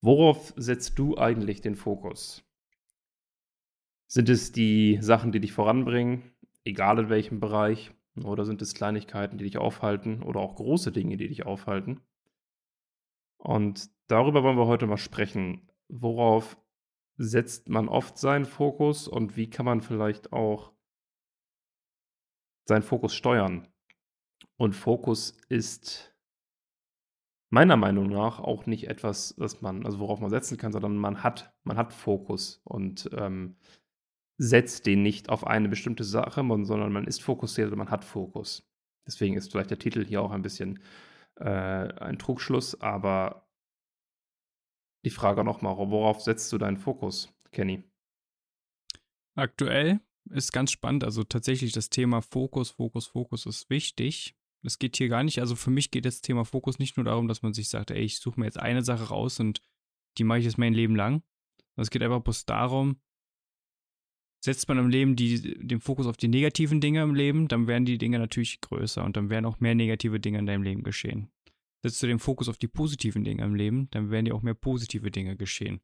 [0.00, 2.44] Worauf setzt du eigentlich den Fokus?
[4.06, 6.32] Sind es die Sachen, die dich voranbringen,
[6.64, 7.92] egal in welchem Bereich?
[8.24, 12.00] Oder sind es Kleinigkeiten, die dich aufhalten oder auch große Dinge, die dich aufhalten?
[13.38, 15.70] Und darüber wollen wir heute mal sprechen.
[15.88, 16.56] Worauf
[17.16, 20.72] setzt man oft seinen Fokus und wie kann man vielleicht auch
[22.66, 23.68] seinen Fokus steuern?
[24.56, 26.14] Und Fokus ist
[27.50, 31.22] meiner Meinung nach auch nicht etwas, das man, also worauf man setzen kann, sondern man
[31.22, 33.56] hat, man hat Fokus und ähm,
[34.38, 38.68] setzt den nicht auf eine bestimmte Sache, sondern man ist fokussiert und man hat Fokus.
[39.06, 40.80] Deswegen ist vielleicht der Titel hier auch ein bisschen
[41.36, 43.48] äh, ein Trugschluss, aber
[45.04, 47.82] die Frage nochmal, worauf setzt du deinen Fokus, Kenny?
[49.34, 54.36] Aktuell ist ganz spannend, also tatsächlich das Thema Fokus, Fokus, Fokus ist wichtig.
[54.64, 57.28] Es geht hier gar nicht, also für mich geht das Thema Fokus nicht nur darum,
[57.28, 59.60] dass man sich sagt, ey, ich suche mir jetzt eine Sache raus und
[60.18, 61.22] die mache ich jetzt mein Leben lang.
[61.76, 63.00] Es geht einfach bloß darum,
[64.44, 67.84] setzt man im Leben die, den Fokus auf die negativen Dinge im Leben, dann werden
[67.84, 71.30] die Dinge natürlich größer und dann werden auch mehr negative Dinge in deinem Leben geschehen.
[71.82, 74.54] Setzt du den Fokus auf die positiven Dinge im Leben, dann werden dir auch mehr
[74.54, 75.80] positive Dinge geschehen.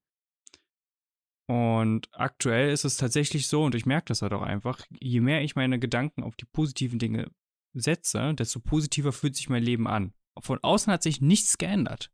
[1.47, 5.42] Und aktuell ist es tatsächlich so, und ich merke das halt auch einfach, je mehr
[5.42, 7.30] ich meine Gedanken auf die positiven Dinge
[7.75, 10.14] setze, desto positiver fühlt sich mein Leben an.
[10.41, 12.11] Von außen hat sich nichts geändert.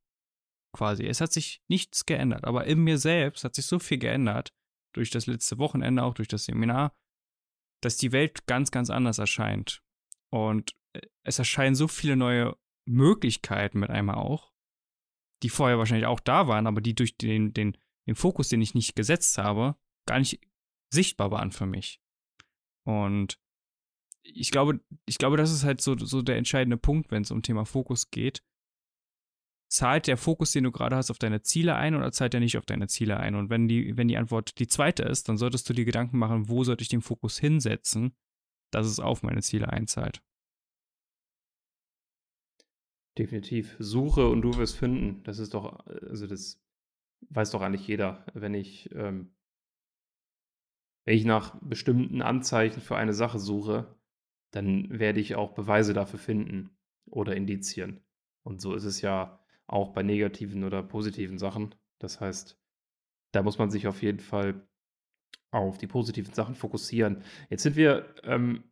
[0.73, 1.07] Quasi.
[1.07, 2.45] Es hat sich nichts geändert.
[2.45, 4.55] Aber in mir selbst hat sich so viel geändert,
[4.95, 6.97] durch das letzte Wochenende, auch durch das Seminar,
[7.83, 9.83] dass die Welt ganz, ganz anders erscheint.
[10.33, 14.53] Und äh, es erscheinen so viele neue Möglichkeiten mit einmal auch,
[15.43, 18.75] die vorher wahrscheinlich auch da waren, aber die durch den, den, den Fokus, den ich
[18.75, 20.41] nicht gesetzt habe, gar nicht
[20.93, 22.03] sichtbar waren für mich.
[22.85, 23.39] Und
[24.23, 27.43] ich glaube, ich glaube, das ist halt so, so der entscheidende Punkt, wenn es um
[27.43, 28.43] Thema Fokus geht.
[29.71, 32.59] Zahlt der Fokus, den du gerade hast, auf deine Ziele ein oder zahlt er nicht
[32.59, 33.37] auf deine Ziele ein?
[33.37, 36.49] Und wenn die, wenn die Antwort die zweite ist, dann solltest du dir Gedanken machen,
[36.49, 38.17] wo sollte ich den Fokus hinsetzen,
[38.73, 40.23] dass es auf meine Ziele einzahlt.
[43.17, 43.77] Definitiv.
[43.79, 45.23] Suche und du wirst finden.
[45.25, 46.61] Das ist doch, also das
[47.29, 48.25] weiß doch eigentlich jeder.
[48.35, 49.35] Wenn ich, ähm,
[51.05, 54.00] wenn ich nach bestimmten Anzeichen für eine Sache suche,
[54.51, 58.01] dann werde ich auch Beweise dafür finden oder Indizien.
[58.43, 61.75] Und so ist es ja auch bei negativen oder positiven Sachen.
[61.99, 62.59] Das heißt,
[63.33, 64.67] da muss man sich auf jeden Fall
[65.53, 67.23] auf die positiven Sachen fokussieren.
[67.49, 68.65] Jetzt sind wir ähm,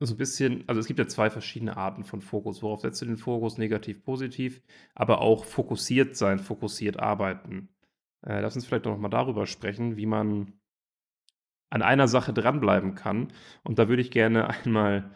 [0.00, 2.62] so ein bisschen, also es gibt ja zwei verschiedene Arten von Fokus.
[2.62, 3.58] Worauf setzt du den Fokus?
[3.58, 4.62] Negativ, positiv,
[4.94, 7.68] aber auch fokussiert sein, fokussiert arbeiten.
[8.22, 10.52] Äh, lass uns vielleicht noch mal darüber sprechen, wie man
[11.70, 13.32] an einer Sache dranbleiben kann.
[13.62, 15.10] Und da würde ich gerne einmal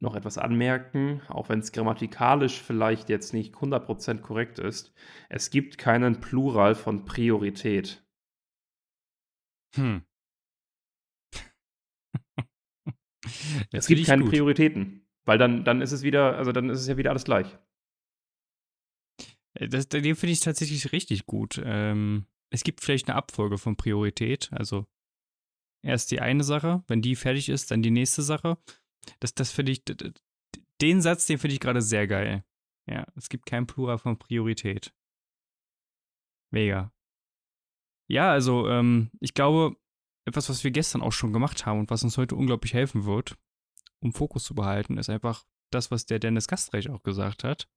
[0.00, 4.94] noch etwas anmerken, auch wenn es grammatikalisch vielleicht jetzt nicht 100% korrekt ist.
[5.28, 8.02] Es gibt keinen Plural von Priorität.
[9.74, 10.02] Hm.
[13.72, 14.30] es gibt keine gut.
[14.32, 17.58] Prioritäten, weil dann, dann ist es wieder, also dann ist es ja wieder alles gleich.
[19.54, 21.60] Äh, das, den finde ich tatsächlich richtig gut.
[21.62, 24.86] Ähm, es gibt vielleicht eine Abfolge von Priorität, also
[25.82, 28.58] erst die eine Sache, wenn die fertig ist, dann die nächste Sache.
[29.18, 29.82] Das, das finde ich,
[30.80, 32.44] den Satz, den finde ich gerade sehr geil.
[32.86, 34.92] Ja, es gibt kein Plural von Priorität.
[36.50, 36.92] Mega.
[38.08, 39.76] Ja, also, ähm, ich glaube,
[40.24, 43.38] etwas, was wir gestern auch schon gemacht haben und was uns heute unglaublich helfen wird,
[44.00, 47.68] um Fokus zu behalten, ist einfach das, was der Dennis Gastreich auch gesagt hat.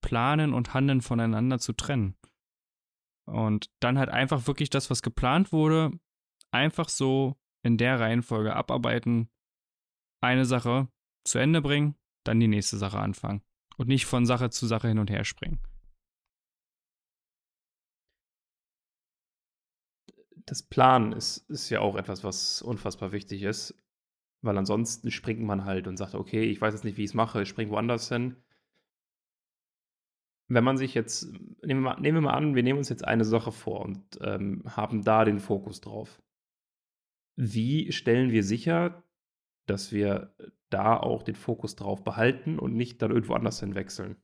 [0.00, 2.16] Planen und Handeln voneinander zu trennen.
[3.26, 5.98] Und dann halt einfach wirklich das, was geplant wurde,
[6.54, 9.28] einfach so in der Reihenfolge abarbeiten,
[10.22, 10.88] eine Sache
[11.24, 13.42] zu Ende bringen, dann die nächste Sache anfangen
[13.76, 15.60] und nicht von Sache zu Sache hin und her springen.
[20.46, 23.74] Das Planen ist, ist ja auch etwas, was unfassbar wichtig ist,
[24.42, 27.14] weil ansonsten springt man halt und sagt, okay, ich weiß jetzt nicht, wie ich es
[27.14, 28.36] mache, ich springe woanders hin.
[30.48, 31.32] Wenn man sich jetzt,
[31.62, 34.18] nehmen wir, mal, nehmen wir mal an, wir nehmen uns jetzt eine Sache vor und
[34.20, 36.20] ähm, haben da den Fokus drauf.
[37.36, 39.02] Wie stellen wir sicher,
[39.66, 40.34] dass wir
[40.70, 44.16] da auch den Fokus drauf behalten und nicht dann irgendwo anders hinwechseln?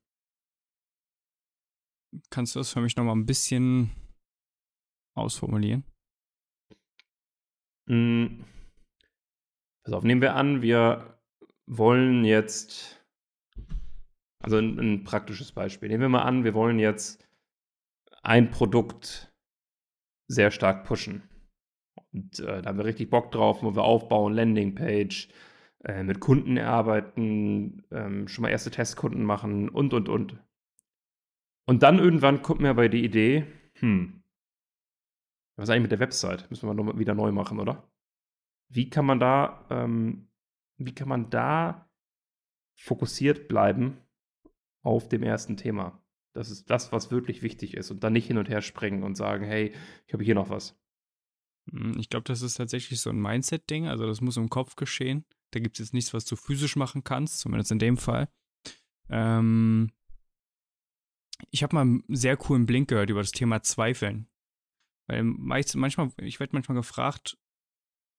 [2.30, 3.90] Kannst du das für mich nochmal ein bisschen
[5.14, 5.84] ausformulieren?
[7.88, 8.44] Hm.
[9.84, 11.18] Pass auf, nehmen wir an, wir
[11.66, 13.04] wollen jetzt,
[14.40, 17.26] also ein, ein praktisches Beispiel, nehmen wir mal an, wir wollen jetzt
[18.22, 19.32] ein Produkt
[20.28, 21.29] sehr stark pushen.
[22.12, 25.28] Und äh, da haben wir richtig Bock drauf, wo wir aufbauen, Landingpage,
[25.84, 30.38] äh, mit Kunden arbeiten, ähm, schon mal erste Testkunden machen und, und, und.
[31.66, 34.22] Und dann irgendwann kommt mir aber die Idee, hm,
[35.56, 36.50] was ist eigentlich mit der Website?
[36.50, 37.88] Müssen wir noch wieder neu machen, oder?
[38.72, 40.30] Wie kann man da, ähm,
[40.78, 41.88] wie kann man da
[42.78, 43.98] fokussiert bleiben
[44.82, 46.02] auf dem ersten Thema?
[46.34, 49.16] Das ist das, was wirklich wichtig ist und dann nicht hin und her springen und
[49.16, 49.74] sagen, hey,
[50.06, 50.80] ich habe hier noch was.
[51.70, 53.86] Hm, ich glaube, das ist tatsächlich so ein Mindset-Ding.
[53.86, 55.24] Also das muss im Kopf geschehen.
[55.52, 58.28] Da gibt es jetzt nichts, was du physisch machen kannst, zumindest in dem Fall.
[59.08, 59.90] Ähm,
[61.50, 64.28] ich habe mal einen sehr coolen Blink gehört über das Thema Zweifeln.
[65.08, 67.36] Weil manchmal, ich werde manchmal gefragt,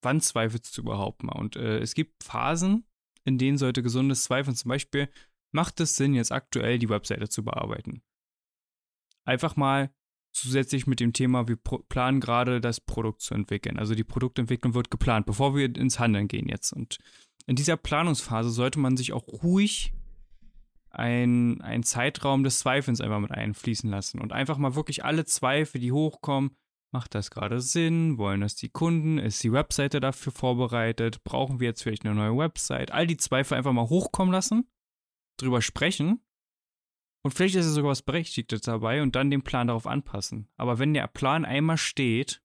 [0.02, 1.38] wann zweifelst du überhaupt mal?
[1.38, 2.86] Und äh, es gibt Phasen,
[3.24, 5.08] in denen sollte gesundes Zweifeln, zum Beispiel,
[5.52, 8.02] macht es Sinn, jetzt aktuell die Webseite zu bearbeiten?
[9.24, 9.94] Einfach mal
[10.32, 13.78] zusätzlich mit dem Thema, wir planen gerade das Produkt zu entwickeln.
[13.78, 16.72] Also die Produktentwicklung wird geplant, bevor wir ins Handeln gehen jetzt.
[16.72, 16.98] Und
[17.46, 19.92] in dieser Planungsphase sollte man sich auch ruhig
[20.90, 25.92] einen Zeitraum des Zweifelns einfach mit einfließen lassen und einfach mal wirklich alle Zweifel, die
[25.92, 26.56] hochkommen,
[26.90, 28.18] macht das gerade Sinn?
[28.18, 29.18] Wollen das die Kunden?
[29.18, 31.24] Ist die Webseite dafür vorbereitet?
[31.24, 32.90] Brauchen wir jetzt vielleicht eine neue Website?
[32.90, 34.68] All die Zweifel einfach mal hochkommen lassen,
[35.38, 36.20] drüber sprechen
[37.22, 40.48] und vielleicht ist es sogar was Berechtigtes dabei und dann den Plan darauf anpassen.
[40.56, 42.42] Aber wenn der Plan einmal steht,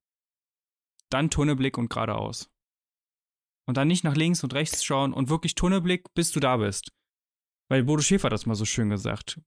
[1.09, 2.51] dann Tunnelblick und geradeaus.
[3.65, 6.91] Und dann nicht nach links und rechts schauen und wirklich Tunnelblick, bis du da bist.
[7.69, 9.41] Weil Bodo Schäfer hat das mal so schön gesagt.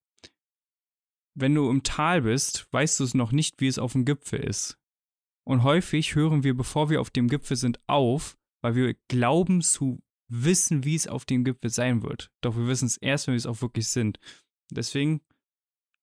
[1.34, 4.40] Wenn du im Tal bist, weißt du es noch nicht, wie es auf dem Gipfel
[4.40, 4.78] ist.
[5.46, 10.02] Und häufig hören wir, bevor wir auf dem Gipfel sind, auf, weil wir glauben zu
[10.28, 12.30] wissen, wie es auf dem Gipfel sein wird.
[12.40, 14.18] Doch wir wissen es erst, wenn wir es auch wirklich sind.
[14.74, 15.20] Deswegen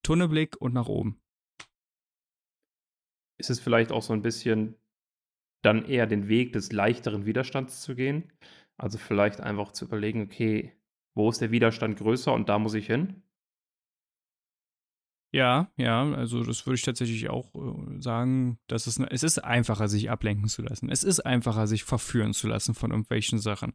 [0.04, 1.22] Tunnelblick und nach oben.
[3.40, 4.76] Ist es vielleicht auch so ein bisschen
[5.64, 8.32] dann eher den Weg des leichteren Widerstands zu gehen?
[8.78, 10.74] Also vielleicht einfach zu überlegen, okay,
[11.16, 13.24] wo ist der Widerstand größer und da muss ich hin?
[15.34, 19.90] Ja, ja, also das würde ich tatsächlich auch äh, sagen, dass es, es ist einfacher,
[19.90, 20.90] sich ablenken zu lassen.
[20.90, 23.74] Es ist einfacher, sich verführen zu lassen von irgendwelchen Sachen.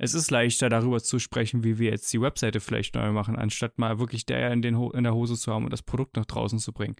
[0.00, 3.78] Es ist leichter, darüber zu sprechen, wie wir jetzt die Webseite vielleicht neu machen, anstatt
[3.78, 6.24] mal wirklich der in, den Ho in der Hose zu haben und das Produkt nach
[6.24, 6.96] draußen zu bringen.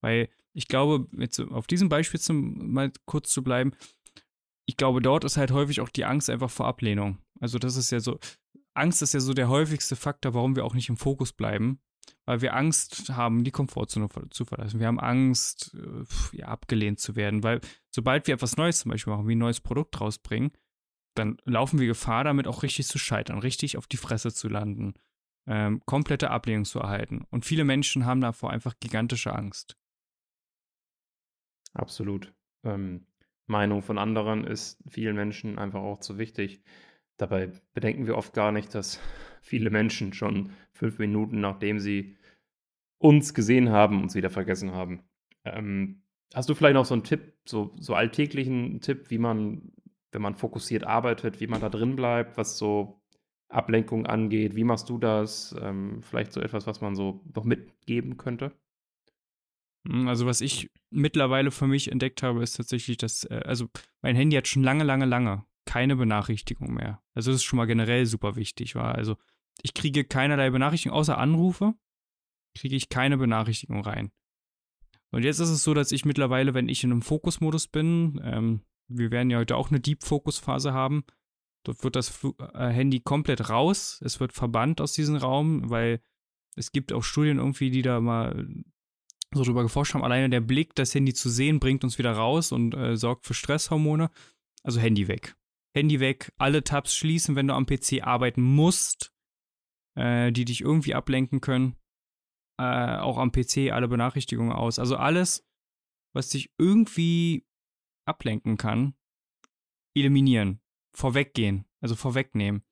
[0.00, 3.72] Weil ich glaube, jetzt auf diesem Beispiel zum, mal kurz zu bleiben,
[4.66, 7.18] ich glaube, dort ist halt häufig auch die Angst einfach vor Ablehnung.
[7.40, 8.18] Also das ist ja so,
[8.74, 11.80] Angst ist ja so der häufigste Faktor, warum wir auch nicht im Fokus bleiben,
[12.24, 14.80] weil wir Angst haben, die Komfortzone zu verlassen.
[14.80, 17.60] Wir haben Angst, äh, ja, abgelehnt zu werden, weil
[17.90, 20.52] sobald wir etwas Neues zum Beispiel machen, wie ein neues Produkt rausbringen,
[21.14, 24.94] dann laufen wir Gefahr, damit auch richtig zu scheitern, richtig auf die Fresse zu landen,
[25.46, 27.26] ähm, komplette Ablehnung zu erhalten.
[27.30, 29.76] Und viele Menschen haben davor einfach gigantische Angst.
[31.74, 32.32] Absolut.
[32.64, 33.06] Ähm,
[33.46, 36.62] Meinung von anderen ist vielen Menschen einfach auch zu wichtig.
[37.16, 39.00] Dabei bedenken wir oft gar nicht, dass
[39.42, 42.16] viele Menschen schon fünf Minuten, nachdem sie
[42.98, 45.02] uns gesehen haben, uns wieder vergessen haben.
[45.44, 46.02] Ähm,
[46.34, 49.72] hast du vielleicht noch so einen Tipp, so, so alltäglichen Tipp, wie man,
[50.12, 53.00] wenn man fokussiert arbeitet, wie man da drin bleibt, was so
[53.48, 54.56] Ablenkung angeht?
[54.56, 55.54] Wie machst du das?
[55.60, 58.52] Ähm, vielleicht so etwas, was man so noch mitgeben könnte?
[59.86, 63.68] Hm, also, was ich mittlerweile für mich entdeckt habe, ist tatsächlich, dass, äh, also
[64.02, 67.00] mein Handy hat schon lange, lange, lange keine Benachrichtigung mehr.
[67.14, 68.96] Also das ist schon mal generell super wichtig, war.
[68.96, 69.16] Also
[69.62, 71.74] ich kriege keinerlei Benachrichtigung, außer Anrufe,
[72.56, 74.10] kriege ich keine Benachrichtigung rein.
[75.12, 78.62] Und jetzt ist es so, dass ich mittlerweile, wenn ich in einem Fokusmodus bin, ähm,
[78.90, 81.04] wir werden ja heute auch eine Deep-Fokus-Phase haben,
[81.64, 86.00] dort wird das Fl äh, Handy komplett raus, es wird verbannt aus diesem Raum, weil
[86.56, 88.46] es gibt auch Studien irgendwie, die da mal
[89.32, 92.52] so drüber geforscht haben, alleine der Blick, das Handy zu sehen, bringt uns wieder raus
[92.52, 94.10] und äh, sorgt für Stresshormone.
[94.62, 95.36] Also Handy weg.
[95.74, 99.12] Handy weg, alle Tabs schließen, wenn du am PC arbeiten musst,
[99.96, 101.76] äh, die dich irgendwie ablenken können.
[102.58, 104.78] Äh, auch am PC alle Benachrichtigungen aus.
[104.78, 105.46] Also alles,
[106.12, 107.46] was dich irgendwie
[108.04, 108.94] ablenken kann,
[109.94, 110.60] eliminieren,
[110.92, 112.62] vorweggehen, also vorwegnehmen.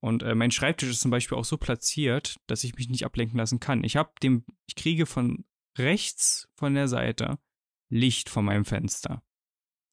[0.00, 3.38] Und äh, mein Schreibtisch ist zum Beispiel auch so platziert, dass ich mich nicht ablenken
[3.38, 3.84] lassen kann.
[3.84, 5.44] Ich habe dem, ich kriege von
[5.78, 7.38] rechts von der Seite
[7.88, 9.22] Licht von meinem Fenster.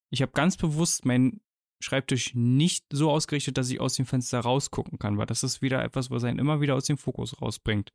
[0.09, 1.41] Ich habe ganz bewusst mein
[1.81, 5.83] Schreibtisch nicht so ausgerichtet, dass ich aus dem Fenster rausgucken kann, weil das ist wieder
[5.83, 7.93] etwas, was einen immer wieder aus dem Fokus rausbringt.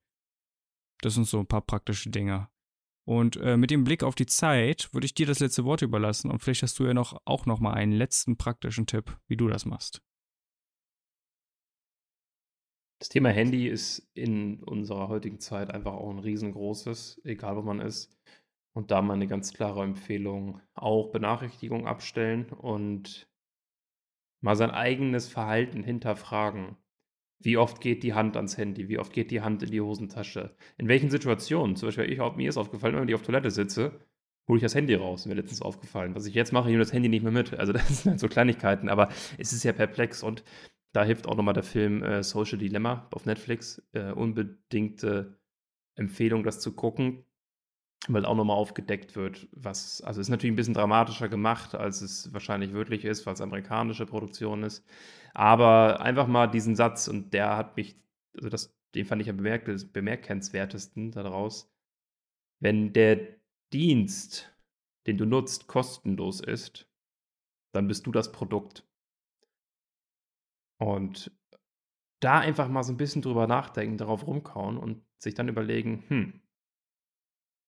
[1.01, 2.49] Das sind so ein paar praktische Dinge.
[3.07, 6.31] Und äh, mit dem Blick auf die Zeit würde ich dir das letzte Wort überlassen
[6.31, 9.49] und vielleicht hast du ja noch auch noch mal einen letzten praktischen Tipp, wie du
[9.49, 10.03] das machst.
[12.99, 17.81] Das Thema Handy ist in unserer heutigen Zeit einfach auch ein riesengroßes, egal wo man
[17.81, 18.17] ist.
[18.75, 23.29] Und da meine ganz klare Empfehlung, auch Benachrichtigungen abstellen und
[24.43, 26.77] mal sein eigenes Verhalten hinterfragen.
[27.41, 28.89] Wie oft geht die Hand ans Handy?
[28.89, 30.57] Wie oft geht die Hand in die Hosentasche?
[30.79, 31.77] In welchen Situationen?
[31.77, 34.01] Zum Beispiel, ich, mir ist aufgefallen, wenn ich auf Toilette sitze,
[34.49, 35.27] hole ich das Handy raus.
[35.27, 36.15] Mir letztens aufgefallen.
[36.15, 37.53] Was ich jetzt mache, ich nehme das Handy nicht mehr mit.
[37.55, 40.45] Also das sind halt so Kleinigkeiten, aber es ist ja perplex und
[40.93, 43.83] da hilft auch nochmal der Film äh, Social Dilemma auf Netflix.
[43.93, 45.39] Äh, unbedingte
[45.97, 47.25] Empfehlung, das zu gucken,
[48.09, 52.33] weil auch nochmal aufgedeckt wird, was, also ist natürlich ein bisschen dramatischer gemacht, als es
[52.33, 54.85] wahrscheinlich wirklich ist, weil es amerikanische Produktion ist.
[55.33, 57.97] Aber einfach mal diesen Satz, und der hat mich,
[58.37, 61.73] also das, den fand ich am bemerkenswertesten daraus.
[62.61, 63.21] Wenn der
[63.73, 64.55] Dienst,
[65.07, 66.89] den du nutzt, kostenlos ist,
[67.73, 68.87] dann bist du das Produkt.
[70.79, 71.33] Und
[72.21, 76.41] da einfach mal so ein bisschen drüber nachdenken, darauf rumkauen und sich dann überlegen, hm,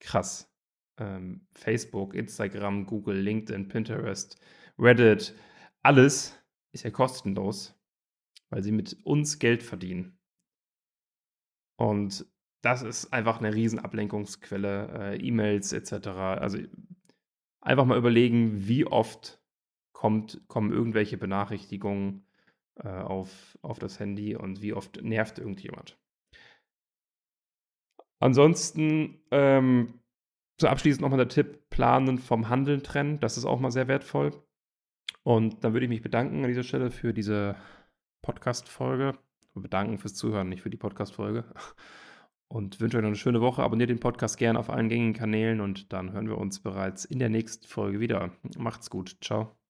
[0.00, 0.52] krass.
[0.98, 4.40] Ähm, Facebook, Instagram, Google, LinkedIn, Pinterest,
[4.78, 5.34] Reddit,
[5.82, 6.38] alles
[6.72, 7.78] ist ja kostenlos,
[8.50, 10.18] weil sie mit uns Geld verdienen.
[11.78, 12.26] Und
[12.62, 16.08] das ist einfach eine riesen Ablenkungsquelle, äh, E-Mails etc.
[16.08, 16.58] Also
[17.60, 19.40] einfach mal überlegen, wie oft
[19.92, 22.26] kommt, kommen irgendwelche Benachrichtigungen
[22.76, 25.98] äh, auf, auf das Handy und wie oft nervt irgendjemand.
[28.18, 30.00] Ansonsten, ähm,
[30.60, 33.20] so abschließend nochmal der Tipp: Planen vom Handeln trennen.
[33.20, 34.32] Das ist auch mal sehr wertvoll.
[35.22, 37.56] Und dann würde ich mich bedanken an dieser Stelle für diese
[38.22, 39.18] Podcast-Folge.
[39.54, 41.44] Bedanken fürs Zuhören, nicht für die Podcast-Folge.
[42.48, 43.62] Und wünsche euch noch eine schöne Woche.
[43.62, 47.18] Abonniert den Podcast gerne auf allen gängigen Kanälen und dann hören wir uns bereits in
[47.18, 48.30] der nächsten Folge wieder.
[48.56, 49.16] Macht's gut.
[49.20, 49.65] Ciao.